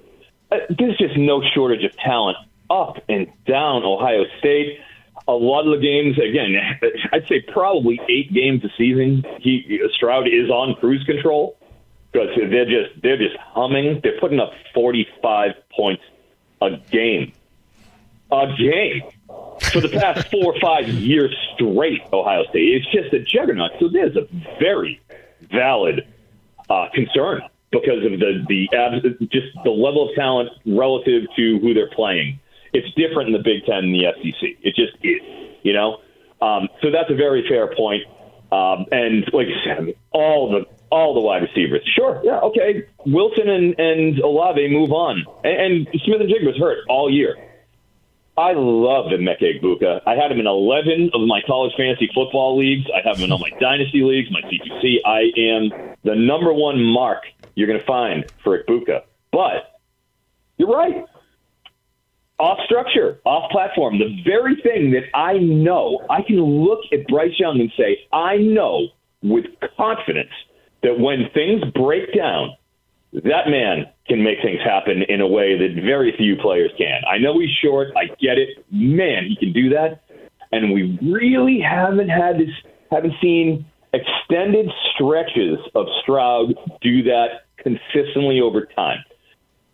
[0.51, 2.37] Uh, there's just no shortage of talent
[2.73, 4.79] up and down Ohio State.
[5.29, 6.57] A lot of the games, again,
[7.13, 9.25] I'd say probably eight games a season.
[9.41, 11.59] He Stroud is on cruise control
[12.11, 14.01] because they're just they're just humming.
[14.03, 16.03] They're putting up 45 points
[16.61, 17.33] a game
[18.33, 19.03] a game
[19.73, 22.03] for the past four or five years straight.
[22.13, 22.75] Ohio State.
[22.75, 23.73] It's just a juggernaut.
[23.79, 24.27] So there's a
[24.59, 25.01] very
[25.53, 26.07] valid
[26.71, 28.69] uh, concern because of the the
[29.31, 32.39] just the level of talent relative to who they're playing.
[32.73, 34.57] It's different in the Big Ten and the SEC.
[34.63, 35.21] It just is,
[35.63, 35.99] you know.
[36.41, 38.03] Um, so that's a very fair point.
[38.51, 41.81] Um, and like I said, I mean, all the all the wide receivers.
[41.97, 42.85] Sure, yeah, okay.
[43.07, 47.37] Wilson and, and Olave move on, and, Smith and Smith-Njigba's hurt all year.
[48.37, 50.01] I love the Emeka Egbuka.
[50.07, 52.87] I had him in 11 of my college fantasy football leagues.
[52.95, 54.99] I have him in all my dynasty leagues, my CQC.
[55.05, 59.03] I am the number one mark you're going to find for Egbuka.
[59.33, 59.81] But
[60.57, 61.05] you're right.
[62.39, 67.39] Off structure, off platform, the very thing that I know, I can look at Bryce
[67.39, 68.89] Young and say, I know
[69.23, 69.45] with
[69.77, 70.33] confidence
[70.83, 72.57] that when things break down,
[73.13, 77.03] that man can make things happen in a way that very few players can.
[77.09, 77.89] I know he's short.
[77.97, 78.65] I get it.
[78.71, 80.03] Man, he can do that.
[80.51, 82.51] And we really haven't had this,
[82.91, 88.99] haven't seen extended stretches of Stroud do that consistently over time.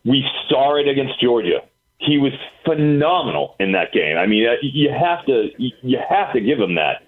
[0.04, 1.60] We saw it against Georgia.
[1.98, 2.32] He was
[2.64, 4.16] phenomenal in that game.
[4.16, 7.02] I mean, uh, you have to you have to give him that.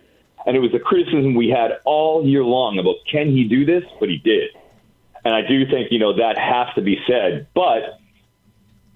[0.46, 3.84] And it was a criticism we had all year long about can he do this,
[4.00, 4.50] but he did.
[5.24, 7.46] And I do think, you know, that has to be said.
[7.54, 8.00] But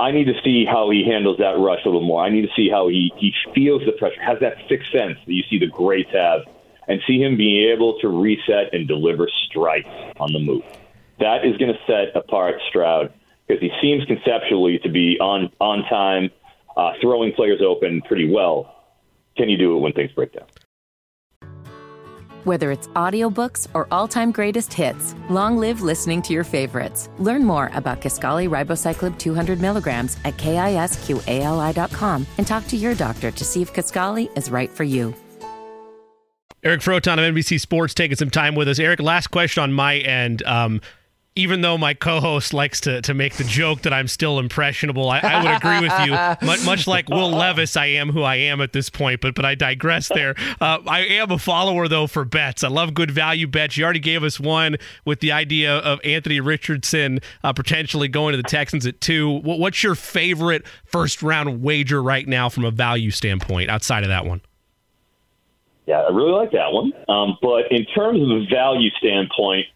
[0.00, 2.24] I need to see how he handles that rush a little more.
[2.24, 5.32] I need to see how he, he feels the pressure, has that sixth sense that
[5.32, 6.40] you see the greats have,
[6.88, 9.88] and see him being able to reset and deliver strikes
[10.18, 10.64] on the move.
[11.20, 13.12] That is going to set apart Stroud
[13.46, 16.30] because he seems conceptually to be on, on time,
[16.76, 18.74] uh, throwing players open pretty well.
[19.36, 20.46] Can you do it when things break down?
[22.44, 27.08] Whether it's audiobooks or all-time greatest hits, long live listening to your favorites.
[27.18, 33.44] Learn more about Kisqali Ribociclib 200 milligrams at kisqali.com and talk to your doctor to
[33.44, 35.14] see if Kisqali is right for you.
[36.62, 38.78] Eric Froton of NBC Sports taking some time with us.
[38.78, 40.42] Eric, last question on my end.
[40.44, 40.80] Um,
[41.36, 45.18] even though my co-host likes to, to make the joke that I'm still impressionable, I,
[45.18, 46.12] I would agree with you.
[46.46, 49.20] Much, much, like Will Levis, I am who I am at this point.
[49.20, 50.34] But but I digress there.
[50.60, 52.62] Uh, I am a follower though for bets.
[52.62, 53.76] I love good value bets.
[53.76, 58.36] You already gave us one with the idea of Anthony Richardson uh, potentially going to
[58.36, 59.40] the Texans at two.
[59.40, 64.26] What's your favorite first round wager right now from a value standpoint outside of that
[64.26, 64.40] one?
[65.86, 66.92] Yeah, I really like that one.
[67.08, 69.66] Um, but in terms of a value standpoint,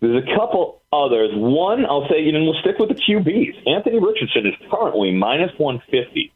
[0.00, 1.30] there's a couple others.
[1.34, 3.68] One, I'll say, you know, we'll stick with the QBs.
[3.68, 6.32] Anthony Richardson is currently minus 150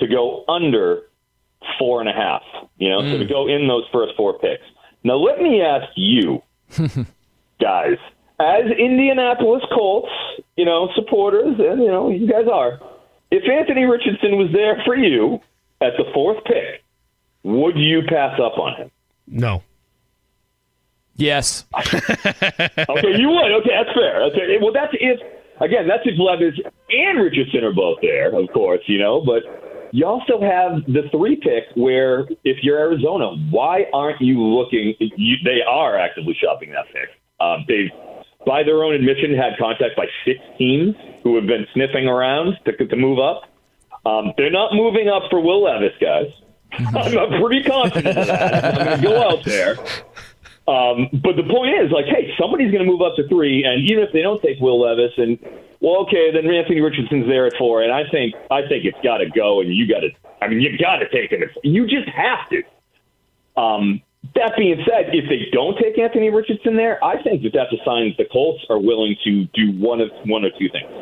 [0.00, 1.02] to go under
[1.78, 2.42] four and a half,
[2.78, 3.12] you know, mm.
[3.12, 3.28] so to mm.
[3.28, 4.64] go in those first four picks.
[5.04, 6.42] Now, let me ask you,
[7.60, 7.96] guys,
[8.38, 10.10] as Indianapolis Colts,
[10.56, 12.80] you know, supporters, and, you know, you guys are,
[13.30, 15.40] if Anthony Richardson was there for you
[15.80, 16.82] at the fourth pick,
[17.42, 18.90] would you pass up on him?
[19.26, 19.62] No.
[21.20, 21.66] Yes.
[21.76, 23.52] okay, you would.
[23.60, 24.58] Okay, that's fair.
[24.60, 25.20] Well, that's if
[25.60, 26.58] again, that's if Levis
[26.88, 29.20] and Richardson are both there, of course, you know.
[29.20, 29.42] But
[29.92, 34.94] you also have the three pick where if you're Arizona, why aren't you looking?
[34.98, 37.10] You, they are actively shopping that pick.
[37.38, 37.90] Um, they've,
[38.46, 42.72] by their own admission, had contact by six teams who have been sniffing around to,
[42.72, 43.42] to move up.
[44.06, 46.32] Um, they're not moving up for Will Levis, guys.
[46.72, 48.64] I'm, I'm pretty confident of that.
[48.64, 49.76] I'm going to go out there
[50.68, 53.88] um, but the point is, like, hey, somebody's going to move up to three, and
[53.90, 55.38] even if they don't take Will Levis, and
[55.80, 59.18] well, okay, then Anthony Richardson's there at four, and I think I think it's got
[59.18, 60.10] to go, and you got to,
[60.42, 61.42] I mean, you got to take him.
[61.64, 62.62] You just have to.
[63.60, 64.02] Um,
[64.34, 67.82] that being said, if they don't take Anthony Richardson there, I think that that's a
[67.84, 70.92] sign that the Colts are willing to do one of one or two things.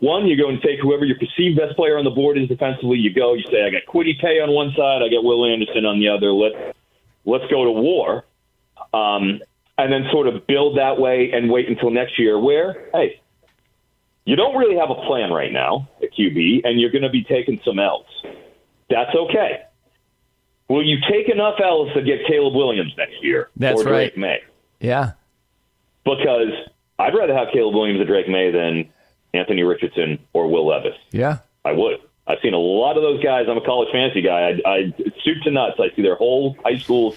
[0.00, 2.98] One, you go and take whoever your perceived best player on the board is defensively.
[2.98, 5.84] You go, you say, I got Kwity Paye on one side, I got Will Anderson
[5.84, 6.32] on the other.
[6.32, 6.76] Let's
[7.24, 8.24] let's go to war
[8.92, 9.40] um,
[9.78, 13.20] and then sort of build that way and wait until next year where, hey,
[14.24, 17.24] you don't really have a plan right now at QB, and you're going to be
[17.24, 18.06] taking some L's.
[18.88, 19.62] That's okay.
[20.68, 23.50] Will you take enough L's to get Caleb Williams next year?
[23.56, 24.18] That's or Drake right.
[24.18, 24.42] Maye?
[24.78, 25.12] Yeah.
[26.04, 26.52] Because
[26.98, 28.88] I'd rather have Caleb Williams or Drake Maye than
[29.34, 30.96] Anthony Richardson or Will Levis.
[31.10, 31.38] Yeah.
[31.64, 32.00] I would.
[32.26, 33.46] I've seen a lot of those guys.
[33.48, 34.60] I'm a college fantasy guy.
[34.64, 35.80] I, I soup to nuts.
[35.80, 37.16] I see their whole high school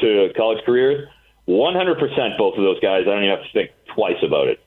[0.00, 1.08] to college careers,
[1.48, 3.02] 100% both of those guys.
[3.02, 4.60] I don't even have to think twice about it.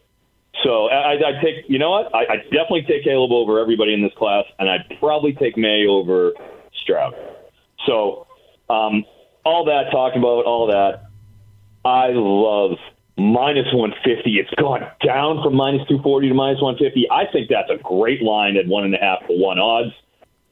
[0.64, 2.14] So I, I'd take, you know what?
[2.14, 5.88] I, I'd definitely take Caleb over everybody in this class, and I'd probably take Maye
[5.88, 6.34] over
[6.82, 7.16] Stroud.
[7.86, 8.28] So
[8.70, 9.04] um,
[9.44, 11.10] all that, talking about all that,
[11.84, 12.78] I love
[13.18, 14.38] minus 150.
[14.38, 17.10] It's gone down from minus 240 to minus 150.
[17.10, 19.92] I think that's a great line at one and a half to one odds.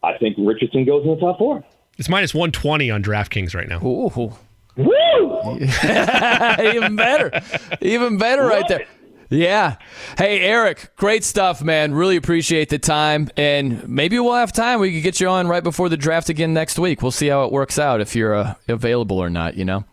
[0.03, 1.63] I think Richardson goes in the top four.
[1.97, 3.85] It's minus 120 on DraftKings right now.
[3.85, 4.33] Ooh.
[4.77, 5.59] Woo!
[5.59, 7.41] Even better.
[7.81, 8.85] Even better right there.
[9.29, 9.77] Yeah.
[10.17, 11.93] Hey, Eric, great stuff, man.
[11.93, 13.29] Really appreciate the time.
[13.37, 14.81] And maybe we'll have time.
[14.81, 17.01] We could get you on right before the draft again next week.
[17.01, 19.85] We'll see how it works out if you're uh, available or not, you know?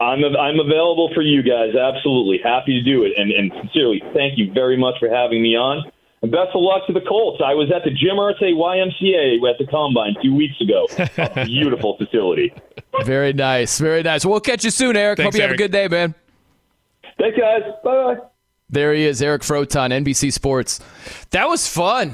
[0.00, 1.74] I'm, I'm available for you guys.
[1.76, 2.38] Absolutely.
[2.42, 3.12] Happy to do it.
[3.16, 5.90] And, and sincerely, thank you very much for having me on.
[6.20, 7.40] And best of luck to the Colts.
[7.44, 10.86] I was at the Jim Irsay YMCA at the Combine two weeks ago.
[11.18, 12.52] A beautiful facility.
[13.04, 13.78] Very nice.
[13.78, 14.24] Very nice.
[14.26, 15.18] We'll catch you soon, Eric.
[15.18, 15.50] Thanks, Hope you Eric.
[15.52, 16.14] have a good day, man.
[17.20, 17.62] Thanks, guys.
[17.84, 18.20] Bye bye.
[18.70, 20.80] There he is, Eric Froton, NBC Sports.
[21.30, 22.12] That was fun.